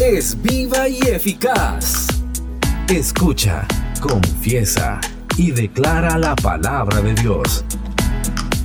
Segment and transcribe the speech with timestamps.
[0.00, 2.06] es viva y eficaz.
[2.88, 3.66] Escucha,
[4.00, 5.00] confiesa
[5.36, 7.64] y declara la palabra de Dios.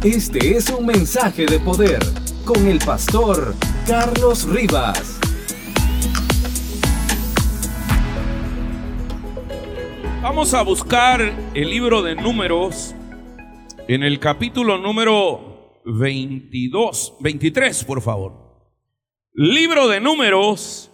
[0.03, 1.99] Este es un mensaje de poder
[2.45, 3.55] con el pastor
[3.87, 5.19] Carlos Rivas.
[10.21, 11.19] Vamos a buscar
[11.55, 12.93] el libro de números
[13.87, 18.43] en el capítulo número 22, 23, por favor.
[19.33, 20.92] Libro de números,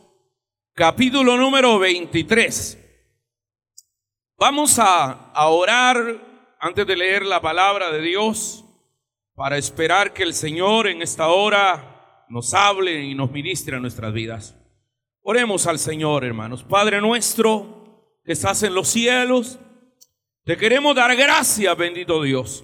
[0.80, 2.78] capítulo número 23.
[4.38, 8.64] Vamos a, orar antes de leer la palabra de Dios
[9.36, 14.14] para esperar que el Señor en esta hora nos hable y nos ministre a nuestras
[14.14, 14.56] vidas.
[15.22, 16.64] Oremos al Señor, hermanos.
[16.64, 19.60] Padre nuestro que estás en los cielos,
[20.46, 22.64] te queremos dar gracias, bendito Dios,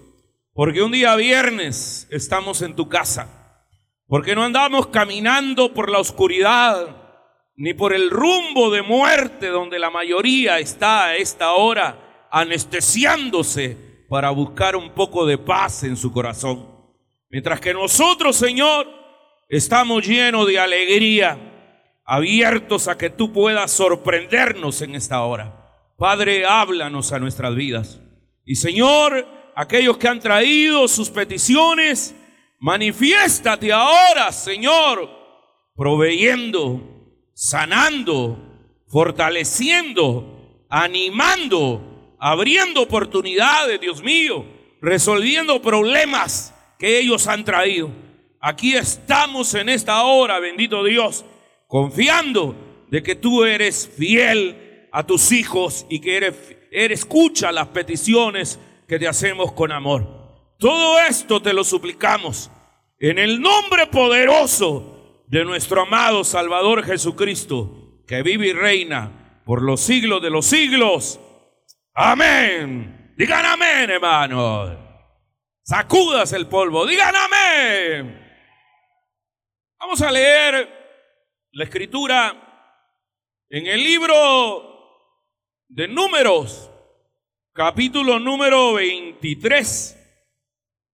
[0.54, 3.68] porque un día viernes estamos en tu casa,
[4.08, 7.05] porque no andamos caminando por la oscuridad,
[7.58, 14.30] ni por el rumbo de muerte donde la mayoría está a esta hora anestesiándose para
[14.30, 16.68] buscar un poco de paz en su corazón.
[17.30, 18.88] Mientras que nosotros, Señor,
[19.50, 21.38] estamos llenos de alegría,
[22.06, 25.94] abiertos a que tú puedas sorprendernos en esta hora.
[25.98, 28.02] Padre, háblanos a nuestras vidas.
[28.44, 32.14] Y Señor, aquellos que han traído sus peticiones,
[32.60, 35.10] manifiéstate ahora, Señor,
[35.76, 36.95] proveyendo
[37.36, 38.40] sanando,
[38.88, 44.46] fortaleciendo, animando, abriendo oportunidades, Dios mío,
[44.82, 47.92] resolviendo problemas que ellos han traído.
[48.40, 51.26] Aquí estamos en esta hora, bendito Dios,
[51.68, 52.56] confiando
[52.90, 56.36] de que tú eres fiel a tus hijos y que eres,
[56.72, 60.08] eres escucha las peticiones que te hacemos con amor.
[60.58, 62.50] Todo esto te lo suplicamos
[62.98, 64.95] en el nombre poderoso
[65.28, 71.20] de nuestro amado Salvador Jesucristo, que vive y reina por los siglos de los siglos.
[71.94, 73.14] Amén.
[73.18, 74.78] Digan amén, hermanos.
[75.64, 76.86] Sacudas el polvo.
[76.86, 78.22] Digan amén.
[79.80, 80.70] Vamos a leer
[81.52, 82.42] la escritura
[83.50, 84.76] en el libro
[85.68, 86.70] de números,
[87.54, 89.98] capítulo número 23,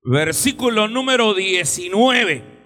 [0.03, 2.60] versículo número 19.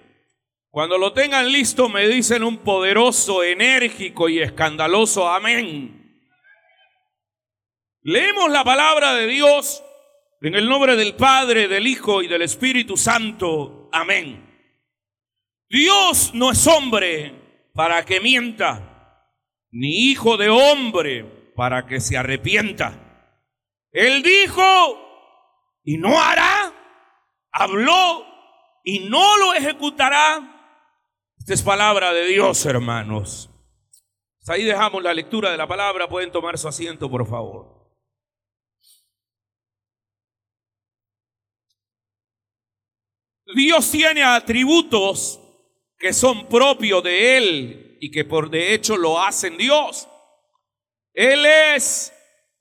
[0.76, 6.20] Cuando lo tengan listo me dicen un poderoso, enérgico y escandaloso amén.
[8.02, 9.82] Leemos la palabra de Dios
[10.42, 13.88] en el nombre del Padre, del Hijo y del Espíritu Santo.
[13.90, 14.70] Amén.
[15.70, 19.32] Dios no es hombre para que mienta,
[19.70, 23.32] ni hijo de hombre para que se arrepienta.
[23.92, 26.70] Él dijo y no hará,
[27.50, 28.26] habló
[28.84, 30.52] y no lo ejecutará.
[31.46, 33.48] Esta es palabra de Dios, hermanos.
[34.48, 36.08] Ahí dejamos la lectura de la palabra.
[36.08, 37.88] Pueden tomar su asiento, por favor.
[43.54, 45.40] Dios tiene atributos
[45.96, 50.08] que son propios de Él y que por de hecho lo hacen Dios.
[51.14, 52.12] Él es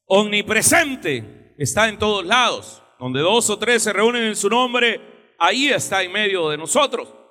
[0.05, 2.83] omnipresente, está en todos lados.
[2.99, 7.24] Donde dos o tres se reúnen en su nombre, ahí está en medio de nosotros.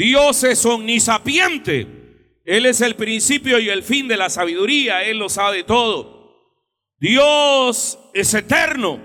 [0.00, 1.86] Dios es omnisapiente.
[2.46, 5.02] Él es el principio y el fin de la sabiduría.
[5.02, 6.56] Él lo sabe todo.
[6.98, 8.98] Dios es eterno.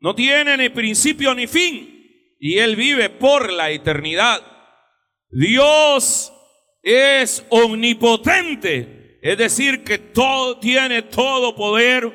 [0.00, 2.34] No tiene ni principio ni fin.
[2.40, 4.40] Y Él vive por la eternidad.
[5.28, 6.32] Dios
[6.82, 9.18] es omnipotente.
[9.20, 12.10] Es decir, que todo tiene todo poder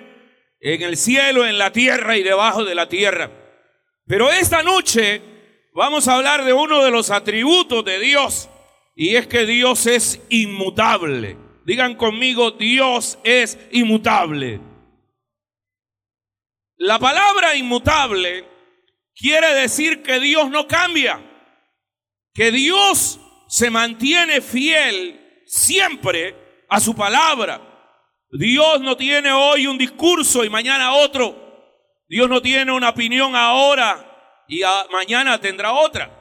[0.60, 3.30] en el cielo, en la tierra y debajo de la tierra.
[4.08, 5.37] Pero esta noche
[5.78, 8.50] vamos a hablar de uno de los atributos de Dios
[8.96, 11.38] y es que Dios es inmutable.
[11.66, 14.60] Digan conmigo, Dios es inmutable.
[16.78, 18.44] La palabra inmutable
[19.16, 21.22] quiere decir que Dios no cambia,
[22.34, 27.62] que Dios se mantiene fiel siempre a su palabra.
[28.32, 31.36] Dios no tiene hoy un discurso y mañana otro.
[32.10, 34.17] Dios no tiene una opinión ahora
[34.48, 34.62] y
[34.92, 36.12] mañana tendrá otra.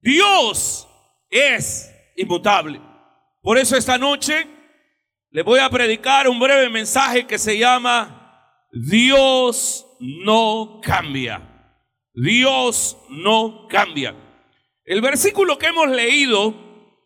[0.00, 0.88] Dios
[1.28, 2.80] es inmutable.
[3.42, 4.46] Por eso esta noche
[5.30, 11.42] le voy a predicar un breve mensaje que se llama Dios no cambia.
[12.14, 14.14] Dios no cambia.
[14.84, 16.54] El versículo que hemos leído,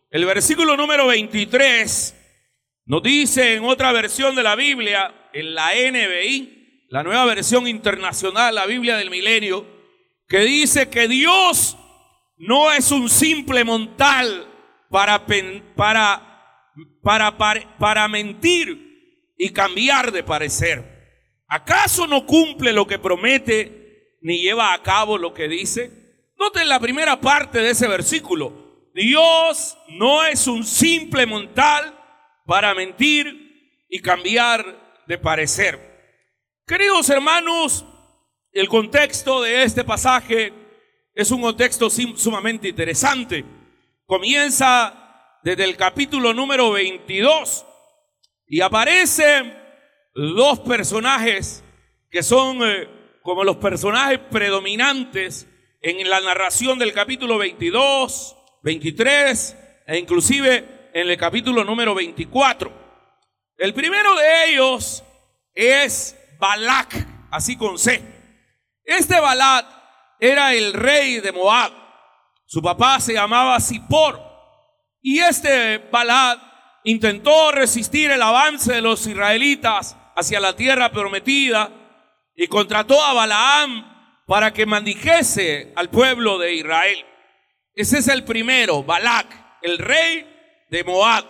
[0.09, 2.15] el versículo número 23,
[2.85, 8.55] nos dice en otra versión de la Biblia, en la NBI, la nueva versión internacional,
[8.55, 9.74] la Biblia del milenio,
[10.27, 11.77] que dice que Dios
[12.37, 14.47] no es un simple montal
[14.89, 15.25] para,
[15.75, 16.35] para
[17.01, 21.43] para, para, para mentir y cambiar de parecer.
[21.47, 25.91] ¿Acaso no cumple lo que promete ni lleva a cabo lo que dice?
[26.37, 28.89] Noten la primera parte de ese versículo.
[28.93, 31.97] Dios no es un simple montal
[32.45, 35.79] para mentir y cambiar de parecer.
[36.65, 37.85] Queridos hermanos,
[38.55, 40.53] el contexto de este pasaje
[41.13, 43.43] es un contexto sumamente interesante.
[44.05, 47.65] Comienza desde el capítulo número 22
[48.47, 49.53] y aparecen
[50.13, 51.65] dos personajes
[52.09, 52.87] que son eh,
[53.21, 55.47] como los personajes predominantes
[55.81, 62.71] en la narración del capítulo 22, 23 e inclusive en el capítulo número 24.
[63.57, 65.03] El primero de ellos
[65.53, 68.14] es Balak, así con C.
[68.85, 69.65] Este Balak
[70.19, 71.71] era el rey de Moab.
[72.45, 74.21] Su papá se llamaba Zippor.
[75.01, 76.39] Y este Balak
[76.83, 81.71] intentó resistir el avance de los israelitas hacia la tierra prometida
[82.35, 87.05] y contrató a Balaam para que maldijese al pueblo de Israel.
[87.73, 89.27] Ese es el primero, Balak,
[89.61, 91.25] el rey de Moab.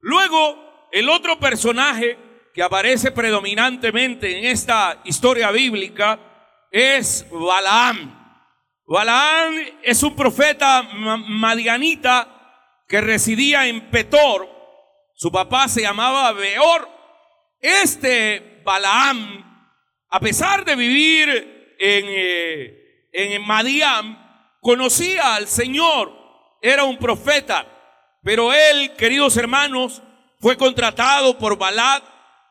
[0.00, 2.18] Luego, el otro personaje
[2.54, 6.18] que aparece predominantemente en esta historia bíblica
[6.70, 8.16] es Balaam.
[8.86, 12.28] Balaam es un profeta madianita
[12.88, 14.48] que residía en Petor.
[15.14, 16.88] Su papá se llamaba Beor.
[17.60, 19.68] Este Balaam,
[20.08, 23.42] a pesar de vivir en, eh, en
[24.60, 26.12] conocía al Señor,
[26.62, 27.66] era un profeta,
[28.22, 30.02] pero él, queridos hermanos,
[30.40, 32.02] fue contratado por Balad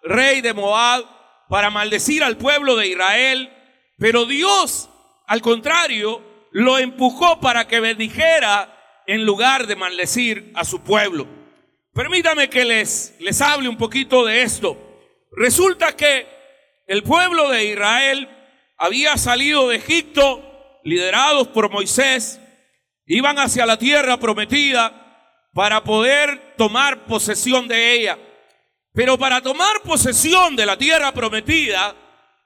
[0.04, 1.06] rey de Moab,
[1.50, 3.52] para maldecir al pueblo de Israel,
[4.00, 4.90] pero Dios,
[5.28, 11.28] al contrario, lo empujó para que bendijera en lugar de maldecir a su pueblo.
[11.94, 14.78] Permítame que les, les hable un poquito de esto.
[15.32, 16.28] Resulta que
[16.88, 18.30] el pueblo de Israel
[18.78, 22.40] había salido de Egipto, liderados por Moisés,
[23.06, 28.18] iban hacia la tierra prometida para poder tomar posesión de ella.
[28.94, 31.96] Pero para tomar posesión de la tierra prometida,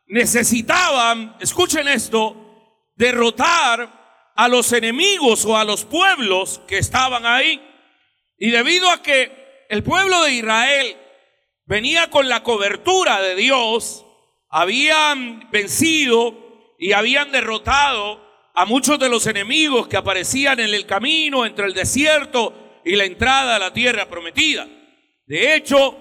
[0.07, 2.35] necesitaban, escuchen esto,
[2.95, 7.61] derrotar a los enemigos o a los pueblos que estaban ahí.
[8.37, 10.97] Y debido a que el pueblo de Israel
[11.65, 14.05] venía con la cobertura de Dios,
[14.49, 18.21] habían vencido y habían derrotado
[18.53, 23.05] a muchos de los enemigos que aparecían en el camino entre el desierto y la
[23.05, 24.67] entrada a la tierra prometida.
[25.25, 25.97] De hecho,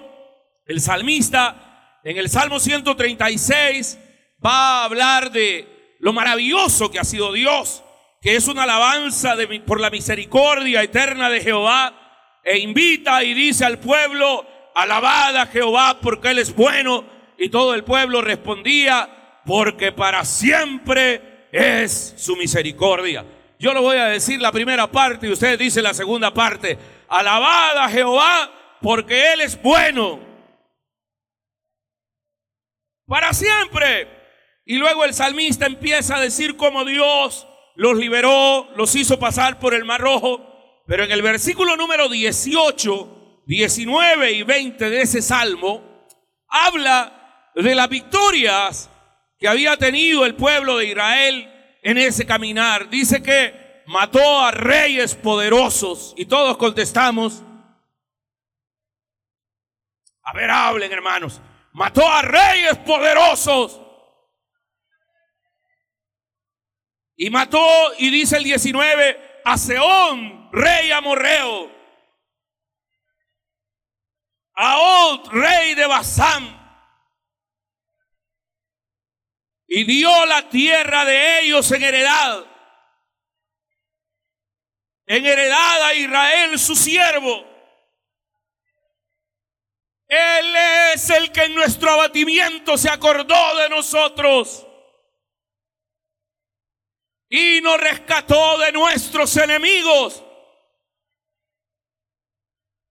[0.65, 1.72] el salmista
[2.03, 3.97] en el Salmo 136
[4.45, 7.83] va a hablar de lo maravilloso que ha sido Dios,
[8.21, 13.63] que es una alabanza de, por la misericordia eterna de Jehová, e invita y dice
[13.63, 14.45] al pueblo,
[14.75, 17.05] alabad a Jehová porque Él es bueno,
[17.37, 23.25] y todo el pueblo respondía, porque para siempre es su misericordia.
[23.59, 26.77] Yo lo voy a decir la primera parte y usted dice la segunda parte,
[27.07, 28.51] alabad a Jehová
[28.81, 30.32] porque Él es bueno
[33.13, 34.07] para siempre.
[34.65, 39.75] Y luego el salmista empieza a decir cómo Dios los liberó, los hizo pasar por
[39.75, 40.81] el mar rojo.
[40.87, 46.07] Pero en el versículo número 18, 19 y 20 de ese salmo,
[46.47, 48.89] habla de las victorias
[49.37, 52.89] que había tenido el pueblo de Israel en ese caminar.
[52.89, 57.43] Dice que mató a reyes poderosos y todos contestamos,
[60.23, 61.39] a ver, hablen hermanos
[61.73, 63.79] mató a reyes poderosos.
[67.15, 71.71] Y mató, y dice el 19, a Seón, rey amorreo.
[74.55, 76.61] A Od, rey de Basán.
[79.67, 82.45] Y dio la tierra de ellos en heredad.
[85.05, 87.52] En heredad a Israel su siervo.
[90.07, 90.55] Él
[90.93, 94.67] es el que en nuestro abatimiento se acordó de nosotros
[97.29, 100.23] y nos rescató de nuestros enemigos.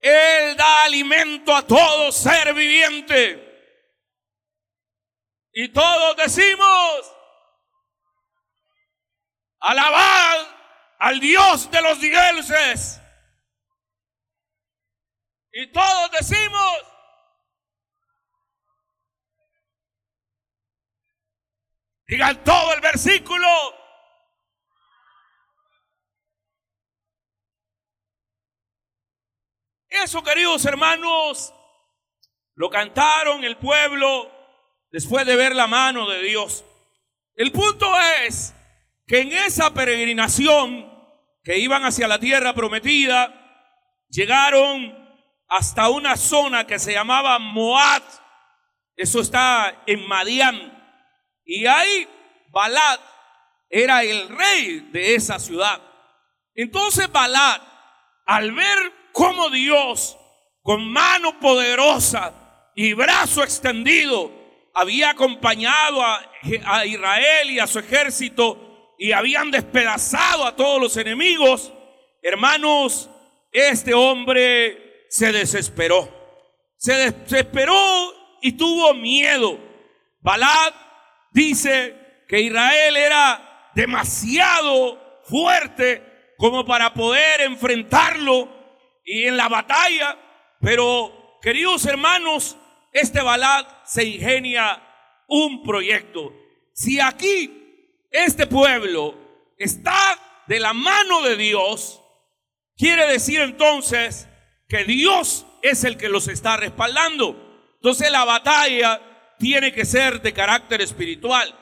[0.01, 3.49] Él da alimento a todo ser viviente.
[5.53, 7.13] Y todos decimos,
[9.61, 10.47] alabad
[10.99, 13.01] al Dios de los dioses.
[15.53, 16.92] Y todos decimos,
[22.13, 23.49] Digan todo el versículo.
[29.89, 31.55] Eso, queridos hermanos,
[32.55, 34.31] lo cantaron el pueblo
[34.91, 36.67] después de ver la mano de Dios.
[37.35, 37.91] El punto
[38.27, 38.55] es
[39.07, 40.93] que en esa peregrinación
[41.43, 43.33] que iban hacia la tierra prometida,
[44.11, 48.03] llegaron hasta una zona que se llamaba Moab.
[48.97, 50.82] Eso está en Madián.
[51.45, 52.09] Y ahí
[52.51, 53.01] Balad
[53.69, 55.81] era el rey de esa ciudad.
[56.55, 57.61] Entonces Balad,
[58.27, 60.19] al ver cómo Dios,
[60.63, 64.31] con mano poderosa y brazo extendido,
[64.75, 66.23] había acompañado a,
[66.67, 71.73] a Israel y a su ejército y habían despedazado a todos los enemigos,
[72.23, 73.11] hermanos,
[73.51, 76.09] este hombre se desesperó.
[76.77, 79.59] Se desesperó y tuvo miedo.
[80.21, 80.73] Balad
[81.33, 88.49] dice que Israel era demasiado fuerte como para poder enfrentarlo
[89.05, 90.19] y en la batalla,
[90.61, 92.57] pero queridos hermanos,
[92.93, 94.83] este Balad se ingenia
[95.29, 96.33] un proyecto.
[96.75, 99.15] Si aquí este pueblo
[99.59, 102.01] está de la mano de Dios,
[102.77, 104.29] quiere decir entonces
[104.69, 107.71] que Dios es el que los está respaldando.
[107.75, 109.01] Entonces la batalla
[109.43, 111.53] tiene que ser de carácter espiritual.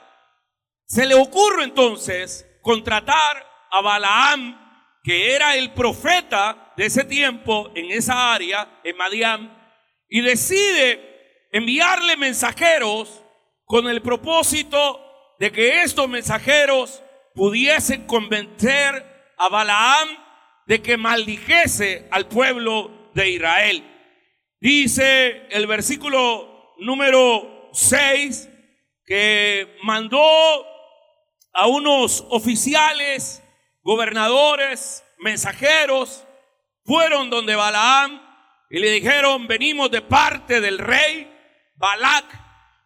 [0.85, 7.91] Se le ocurre entonces contratar a Balaam, que era el profeta de ese tiempo en
[7.91, 9.75] esa área, en Madián,
[10.11, 13.25] y decide enviarle mensajeros
[13.65, 15.01] con el propósito
[15.39, 17.03] de que estos mensajeros
[17.35, 20.09] pudiesen convencer a Balaam
[20.67, 23.83] de que maldijese al pueblo de Israel.
[24.61, 28.49] Dice el versículo número 6
[29.05, 30.21] que mandó
[31.53, 33.43] a unos oficiales,
[33.83, 36.25] gobernadores, mensajeros,
[36.85, 38.21] fueron donde Balaam
[38.71, 41.31] y le dijeron, venimos de parte del rey
[41.75, 42.25] Balac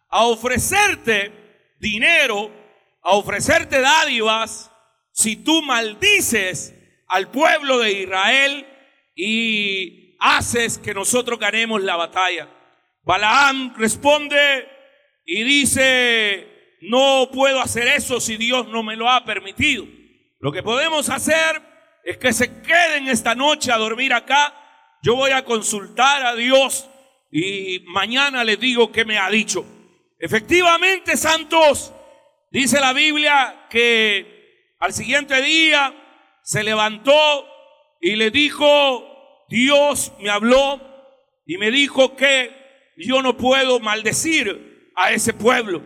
[0.09, 2.51] a ofrecerte dinero,
[3.03, 4.71] a ofrecerte dádivas,
[5.11, 6.73] si tú maldices
[7.07, 8.67] al pueblo de Israel
[9.15, 12.49] y haces que nosotros ganemos la batalla.
[13.03, 14.67] Balaam responde,
[15.25, 19.87] y dice, no puedo hacer eso si Dios no me lo ha permitido.
[20.39, 21.61] Lo que podemos hacer
[22.03, 24.53] es que se queden esta noche a dormir acá.
[25.01, 26.87] Yo voy a consultar a Dios
[27.31, 29.65] y mañana les digo qué me ha dicho.
[30.19, 31.91] Efectivamente, santos,
[32.51, 35.93] dice la Biblia que al siguiente día
[36.43, 37.47] se levantó
[37.99, 40.79] y le dijo, Dios me habló
[41.47, 45.81] y me dijo que yo no puedo maldecir a ese pueblo.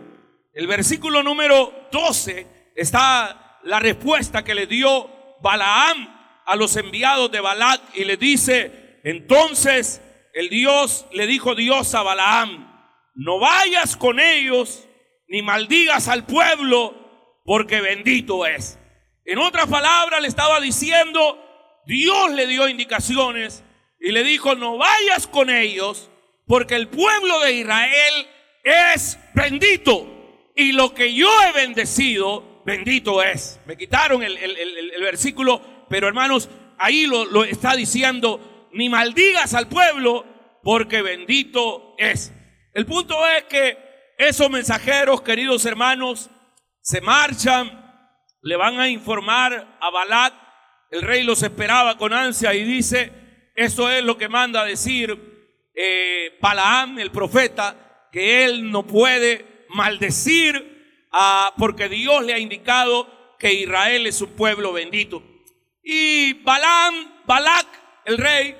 [0.52, 5.10] El versículo número 12 está la respuesta que le dio
[5.42, 10.02] Balaam a los enviados de Balac y le dice, entonces
[10.34, 12.68] el Dios le dijo Dios a Balaam,
[13.14, 14.86] no vayas con ellos
[15.28, 18.78] ni maldigas al pueblo porque bendito es.
[19.24, 21.38] En otras palabras le estaba diciendo,
[21.86, 23.62] Dios le dio indicaciones
[24.00, 26.10] y le dijo, no vayas con ellos
[26.46, 28.26] porque el pueblo de Israel
[28.62, 30.06] es bendito.
[30.54, 33.60] Y lo que yo he bendecido, bendito es.
[33.66, 34.36] Me quitaron el,
[35.00, 36.48] versículo, pero hermanos,
[36.78, 40.24] ahí lo, lo está diciendo, ni maldigas al pueblo,
[40.62, 42.32] porque bendito es.
[42.74, 43.78] El punto es que
[44.18, 46.30] esos mensajeros, queridos hermanos,
[46.82, 47.80] se marchan,
[48.42, 50.34] le van a informar a Balat,
[50.90, 53.12] el rey los esperaba con ansia y dice,
[53.54, 56.38] eso es lo que manda decir eh,
[56.98, 64.06] el profeta, que él no puede maldecir a, porque Dios le ha indicado que Israel
[64.06, 65.22] es un pueblo bendito.
[65.82, 67.66] Y Balak,
[68.04, 68.56] el rey,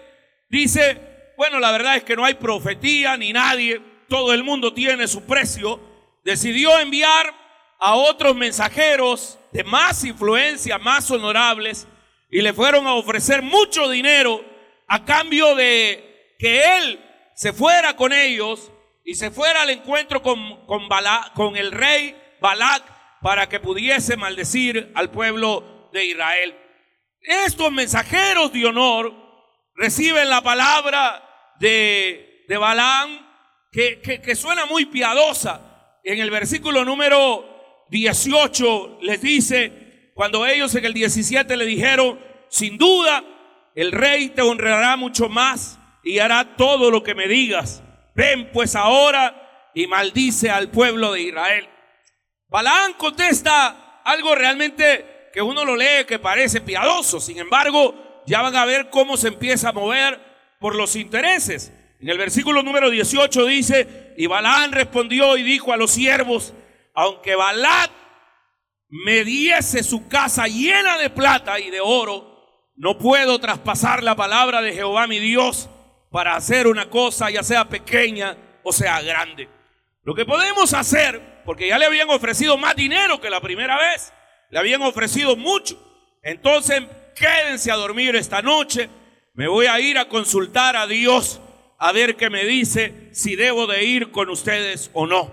[0.48, 5.06] dice, bueno, la verdad es que no hay profetía ni nadie, todo el mundo tiene
[5.06, 5.80] su precio.
[6.24, 7.34] Decidió enviar
[7.78, 11.86] a otros mensajeros de más influencia, más honorables,
[12.30, 14.44] y le fueron a ofrecer mucho dinero
[14.86, 17.00] a cambio de que él
[17.34, 18.70] se fuera con ellos
[19.04, 20.88] y se fuera al encuentro con, con,
[21.34, 22.82] con el rey Balac
[23.20, 26.56] para que pudiese maldecir al pueblo de Israel.
[27.20, 29.14] Estos mensajeros de honor
[29.74, 33.26] reciben la palabra de, de Balaam
[33.70, 35.98] que, que, que suena muy piadosa.
[36.02, 42.78] En el versículo número 18 les dice, cuando ellos en el 17 le dijeron, sin
[42.78, 43.22] duda,
[43.74, 47.82] el rey te honrará mucho más y hará todo lo que me digas.
[48.20, 51.66] Ven pues ahora y maldice al pueblo de Israel.
[52.48, 57.18] Balaán contesta algo realmente que uno lo lee que parece piadoso.
[57.18, 60.20] Sin embargo, ya van a ver cómo se empieza a mover
[60.60, 61.72] por los intereses.
[61.98, 66.52] En el versículo número 18 dice, y Balaán respondió y dijo a los siervos,
[66.92, 67.90] aunque Balac
[68.90, 74.60] me diese su casa llena de plata y de oro, no puedo traspasar la palabra
[74.60, 75.70] de Jehová mi Dios
[76.10, 79.48] para hacer una cosa, ya sea pequeña o sea grande.
[80.02, 84.12] Lo que podemos hacer, porque ya le habían ofrecido más dinero que la primera vez,
[84.50, 85.78] le habían ofrecido mucho.
[86.22, 86.82] Entonces,
[87.14, 88.88] quédense a dormir esta noche.
[89.34, 91.40] Me voy a ir a consultar a Dios
[91.78, 95.30] a ver qué me dice si debo de ir con ustedes o no.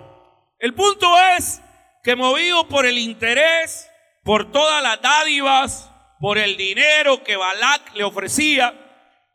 [0.59, 1.07] El punto
[1.37, 1.61] es
[2.03, 3.89] que movido por el interés,
[4.23, 8.73] por todas las dádivas, por el dinero que Balac le ofrecía,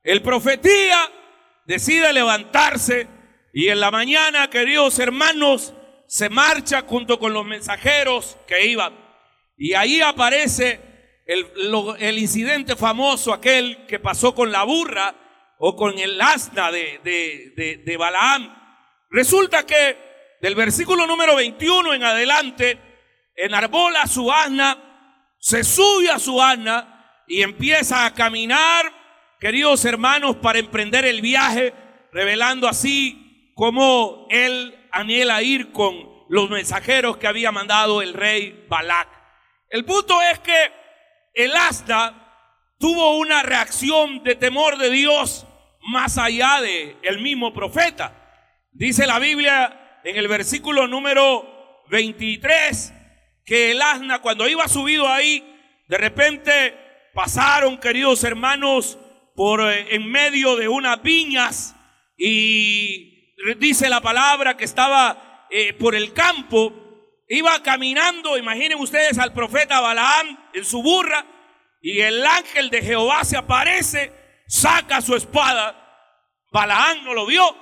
[0.05, 0.99] el profetía
[1.67, 3.09] decide levantarse
[3.53, 5.75] y en la mañana, queridos hermanos,
[6.07, 8.95] se marcha junto con los mensajeros que iban.
[9.57, 10.81] Y ahí aparece
[11.27, 15.15] el, incidente famoso, aquel que pasó con la burra
[15.59, 18.55] o con el asna de, de, de, Balaam.
[19.11, 19.97] Resulta que
[20.41, 22.79] del versículo número 21 en adelante,
[23.37, 28.93] enarbola su asna, se sube a su asna y empieza a caminar,
[29.43, 31.75] queridos hermanos, para emprender el viaje,
[32.13, 39.09] revelando así cómo él anhela ir con los mensajeros que había mandado el rey Balac.
[39.69, 40.71] El punto es que
[41.35, 45.45] el asna tuvo una reacción de temor de Dios
[45.89, 48.15] más allá de el mismo profeta.
[48.71, 52.95] Dice la Biblia en el versículo número 23
[53.45, 55.45] que el asna cuando iba subido ahí,
[55.89, 59.01] de repente pasaron, queridos hermanos,
[59.35, 61.75] por eh, en medio de unas viñas
[62.17, 66.73] y dice la palabra que estaba eh, por el campo,
[67.29, 71.27] iba caminando, imaginen ustedes al profeta Balaam en su burra
[71.81, 74.13] y el ángel de Jehová se aparece
[74.47, 75.79] saca su espada.
[76.51, 77.57] Balaán no lo vio,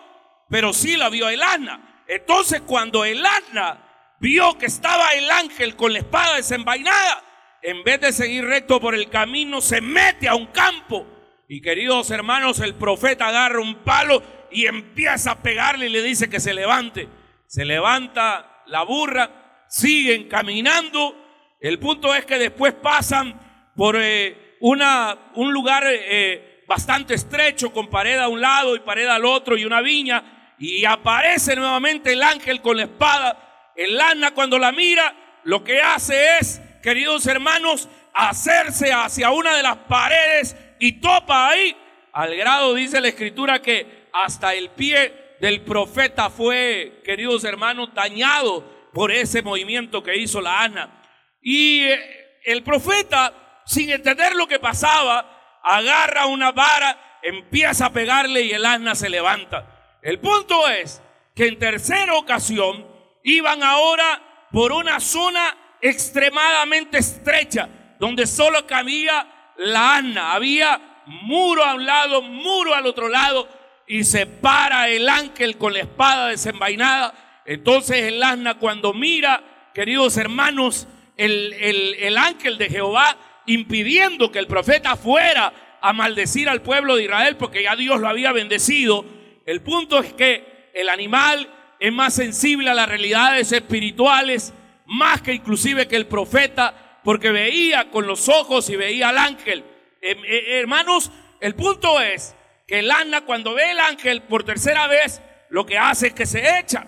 [0.48, 2.04] pero sí la vio el asna.
[2.08, 7.24] Entonces cuando el asna vio que estaba el ángel con la espada desenvainada,
[7.62, 11.06] en vez de seguir recto por el camino, se mete a un campo.
[11.52, 16.30] Y queridos hermanos, el profeta agarra un palo y empieza a pegarle y le dice
[16.30, 17.08] que se levante.
[17.48, 21.56] Se levanta la burra, siguen caminando.
[21.60, 27.90] El punto es que después pasan por eh, una, un lugar eh, bastante estrecho, con
[27.90, 32.22] pared a un lado y pared al otro y una viña, y aparece nuevamente el
[32.22, 33.72] ángel con la espada.
[33.74, 39.64] El lana cuando la mira, lo que hace es, queridos hermanos, hacerse hacia una de
[39.64, 41.76] las paredes y topa ahí,
[42.12, 48.64] al grado, dice la escritura, que hasta el pie del profeta fue, queridos hermanos, dañado
[48.92, 51.02] por ese movimiento que hizo la Ana.
[51.42, 58.42] Y eh, el profeta, sin entender lo que pasaba, agarra una vara, empieza a pegarle
[58.42, 59.98] y el asna se levanta.
[60.02, 61.02] El punto es
[61.34, 62.86] que en tercera ocasión
[63.22, 70.32] iban ahora por una zona extremadamente estrecha, donde solo cabía la asna.
[70.32, 73.48] Había muro a un lado, muro al otro lado,
[73.86, 77.42] y se para el ángel con la espada desenvainada.
[77.46, 79.42] Entonces el asna cuando mira,
[79.74, 81.52] queridos hermanos, el,
[81.98, 87.36] el ángel de Jehová impidiendo que el profeta fuera a maldecir al pueblo de Israel
[87.36, 89.04] porque ya Dios lo había bendecido.
[89.46, 94.52] El punto es que el animal es más sensible a las realidades espirituales,
[94.86, 99.64] más que inclusive que el profeta, porque veía con los ojos y veía al ángel.
[100.00, 101.10] Em, eh, hermanos,
[101.40, 102.36] el punto es
[102.66, 106.26] que el Ana cuando ve el ángel por tercera vez, lo que hace es que
[106.26, 106.86] se echa.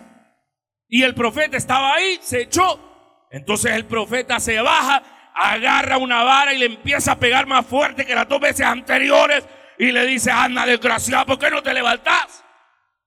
[0.88, 3.28] Y el profeta estaba ahí, se echó.
[3.30, 5.02] Entonces el profeta se baja
[5.34, 9.46] agarra una vara y le empieza a pegar más fuerte que las dos veces anteriores
[9.78, 12.44] y le dice, Ana, desgraciada, ¿por qué no te levantas?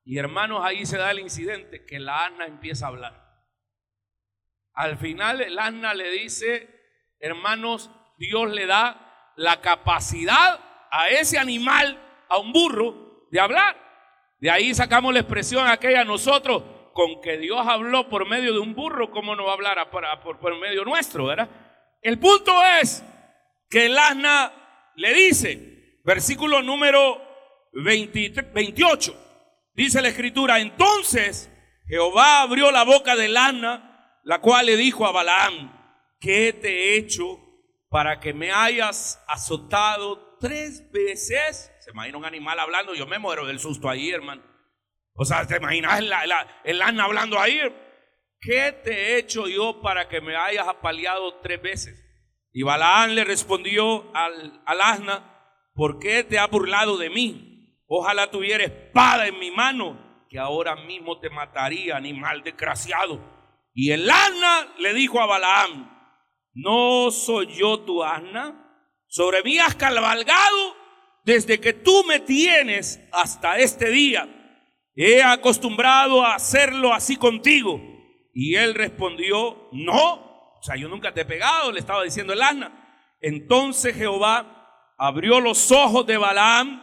[0.04, 3.26] Y hermanos, ahí se da el incidente que la Ana empieza a hablar.
[4.74, 6.75] Al final el Ana le dice,
[7.20, 10.60] hermanos, Dios le da la capacidad
[10.92, 12.00] a ese animal,
[12.30, 13.76] a un burro, de hablar.
[14.40, 18.74] De ahí sacamos la expresión aquella nosotros, con que Dios habló por medio de un
[18.74, 21.50] burro, ¿cómo no va a hablar por, por medio nuestro, verdad?
[22.02, 23.04] El punto es
[23.70, 24.54] que el asna
[24.96, 27.22] le dice, versículo número
[27.74, 29.14] 28,
[29.74, 31.52] dice la escritura, entonces
[31.88, 35.72] Jehová abrió la boca del asna, la cual le dijo a Balaam,
[36.20, 37.40] ¿qué te he hecho
[37.90, 41.72] para que me hayas azotado tres veces?
[41.80, 44.44] Se imagina un animal hablando, yo me muero del susto ahí, hermano.
[45.14, 46.12] O sea, ¿te imaginas el,
[46.64, 47.60] el asna hablando ahí?
[48.46, 52.02] ¿qué te he hecho yo para que me hayas apaleado tres veces?
[52.54, 57.82] Y Balaán le respondió al, al asna, ¿por qué te has burlado de mí?
[57.88, 63.20] Ojalá tuviera espada en mi mano, que ahora mismo te mataría, animal desgraciado.
[63.74, 65.95] Y el asna le dijo a Balaam,
[66.56, 68.62] ¿no soy yo tu asna?
[69.08, 70.76] Sobre mí has cabalgado
[71.24, 74.28] desde que tú me tienes hasta este día.
[74.96, 77.82] He acostumbrado a hacerlo así contigo.
[78.34, 82.42] Y él respondió, no, o sea, yo nunca te he pegado, le estaba diciendo el
[82.42, 82.72] asna.
[83.22, 86.82] Entonces Jehová abrió los ojos de Balaam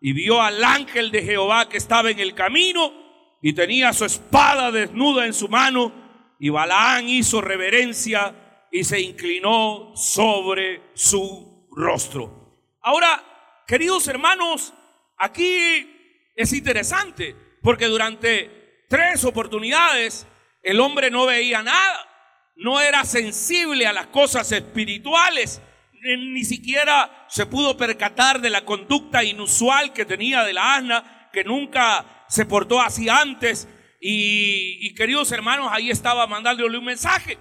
[0.00, 2.92] y vio al ángel de Jehová que estaba en el camino
[3.40, 5.92] y tenía su espada desnuda en su mano
[6.38, 8.34] y Balaam hizo reverencia
[8.74, 12.58] y se inclinó sobre su rostro.
[12.82, 13.22] Ahora,
[13.68, 14.74] queridos hermanos,
[15.16, 20.26] aquí es interesante porque durante tres oportunidades
[20.64, 22.08] el hombre no veía nada,
[22.56, 25.62] no era sensible a las cosas espirituales
[26.04, 31.44] ni siquiera se pudo percatar de la conducta inusual que tenía de la asna, que
[31.44, 33.68] nunca se portó así antes.
[34.00, 37.38] Y, queridos hermanos, ahí estaba mandándole un mensaje.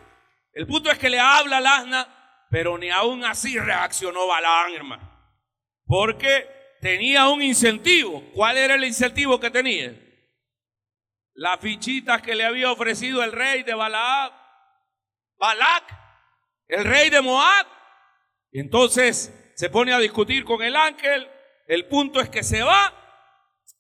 [0.54, 5.10] El punto es que le habla al asna, pero ni aún así reaccionó Balaam, hermano.
[5.86, 6.48] Porque
[6.80, 8.24] tenía un incentivo.
[8.34, 10.00] ¿Cuál era el incentivo que tenía?
[11.34, 14.32] Las fichitas que le había ofrecido el rey de Balaam,
[15.38, 15.84] Balak,
[16.68, 17.66] el rey de Moab.
[18.52, 21.28] Entonces se pone a discutir con el ángel.
[21.68, 22.94] El punto es que se va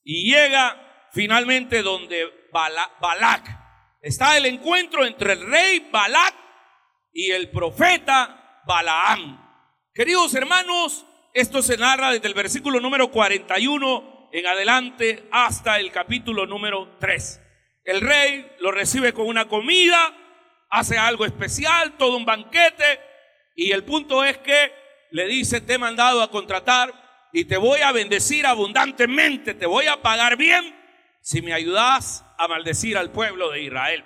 [0.03, 3.61] y llega finalmente donde Balak.
[4.01, 6.42] Está el encuentro entre el rey Balak
[7.13, 9.39] y el profeta Balaam.
[9.93, 16.47] Queridos hermanos, esto se narra desde el versículo número 41 en adelante hasta el capítulo
[16.47, 17.39] número 3.
[17.85, 20.15] El rey lo recibe con una comida,
[20.69, 22.99] hace algo especial, todo un banquete
[23.55, 24.73] y el punto es que
[25.11, 29.85] le dice, te he mandado a contratar y te voy a bendecir abundantemente, te voy
[29.85, 30.75] a pagar bien
[31.21, 34.03] si me ayudas a maldecir al pueblo de Israel.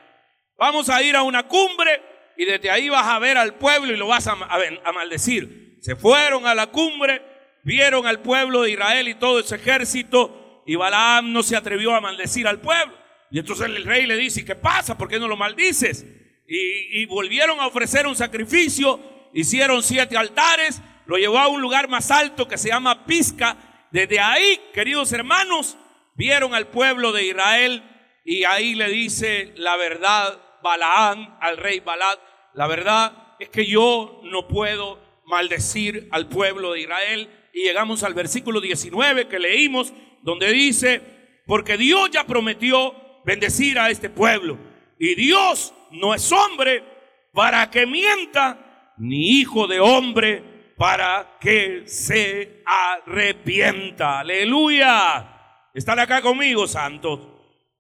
[0.57, 2.01] Vamos a ir a una cumbre
[2.37, 5.77] y desde ahí vas a ver al pueblo y lo vas a, maldecir.
[5.81, 7.21] Se fueron a la cumbre,
[7.63, 12.01] vieron al pueblo de Israel y todo ese ejército y Balaam no se atrevió a
[12.01, 12.93] maldecir al pueblo.
[13.31, 14.97] Y entonces el rey le dice, ¿qué pasa?
[14.97, 16.05] ¿Por qué no lo maldices?
[16.47, 21.87] Y, y volvieron a ofrecer un sacrificio hicieron siete altares, lo llevó a un lugar
[21.87, 23.55] más alto que se llama Pisca.
[23.91, 25.77] Desde ahí, queridos hermanos,
[26.15, 27.83] vieron al pueblo de Israel
[28.25, 32.19] y ahí le dice la verdad Balaán al rey Balad,
[32.53, 37.29] la verdad es que yo no puedo maldecir al pueblo de Israel.
[37.53, 41.01] Y llegamos al versículo 19 que leímos, donde dice,
[41.45, 44.57] porque Dios ya prometió bendecir a este pueblo.
[44.99, 46.83] Y Dios no es hombre
[47.31, 54.19] para que mienta, ni hijo de hombre para que se arrepienta.
[54.19, 55.69] Aleluya.
[55.73, 57.19] Están acá conmigo, santos.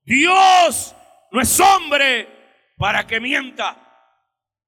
[0.05, 0.95] Dios
[1.31, 2.36] no es hombre
[2.77, 3.75] para que mienta,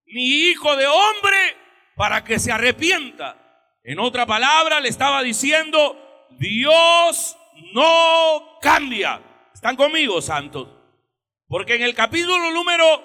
[0.08, 1.58] ni hijo de hombre
[1.96, 3.36] para que se arrepienta.
[3.84, 7.38] En otra palabra, le estaba diciendo, Dios
[7.74, 9.22] no cambia.
[9.54, 10.68] ¿Están conmigo, santos?
[11.48, 13.04] Porque en el capítulo número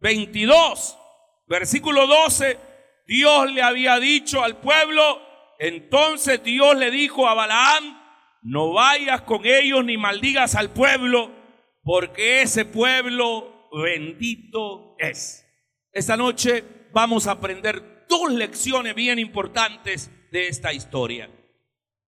[0.00, 0.98] 22,
[1.46, 2.58] versículo 12,
[3.06, 5.22] Dios le había dicho al pueblo,
[5.58, 8.02] entonces Dios le dijo a Balaam,
[8.42, 11.30] no vayas con ellos ni maldigas al pueblo,
[11.82, 15.44] porque ese pueblo bendito es.
[15.92, 21.30] Esta noche vamos a aprender dos lecciones bien importantes de esta historia.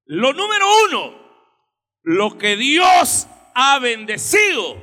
[0.05, 1.29] Lo número uno,
[2.03, 4.83] lo que Dios ha bendecido,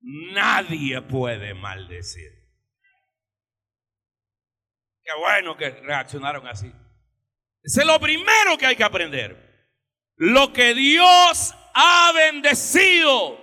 [0.00, 2.40] nadie puede maldecir
[5.18, 6.72] bueno que reaccionaron así.
[7.62, 9.48] Es lo primero que hay que aprender.
[10.16, 13.38] Lo que Dios ha bendecido,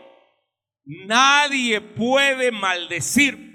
[0.87, 3.47] nadie puede maldecir.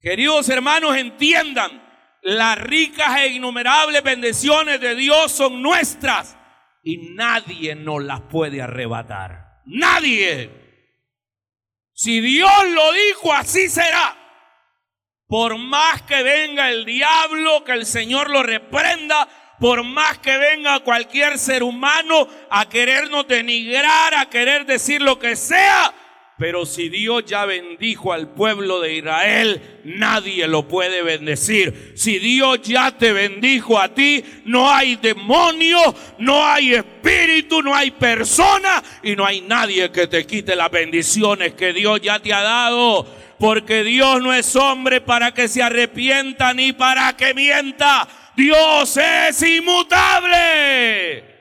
[0.00, 1.82] Queridos hermanos, entiendan,
[2.22, 6.36] las ricas e innumerables bendiciones de Dios son nuestras
[6.82, 9.62] y nadie nos las puede arrebatar.
[9.66, 10.50] Nadie.
[11.92, 14.16] Si Dios lo dijo, así será.
[15.28, 20.80] Por más que venga el diablo, que el Señor lo reprenda, por más que venga
[20.80, 25.92] cualquier ser humano a querernos denigrar, a querer decir lo que sea,
[26.38, 31.92] pero si Dios ya bendijo al pueblo de Israel, nadie lo puede bendecir.
[31.96, 35.78] Si Dios ya te bendijo a ti, no hay demonio,
[36.18, 41.54] no hay espíritu, no hay persona y no hay nadie que te quite las bendiciones
[41.54, 43.06] que Dios ya te ha dado
[43.38, 48.08] porque Dios no es hombre para que se arrepienta ni para que mienta.
[48.36, 51.35] Dios es inmutable.